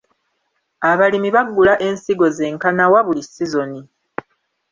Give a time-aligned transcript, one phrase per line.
[0.91, 3.79] Abalimi bagula ensigo zenkana wa buli sizoni?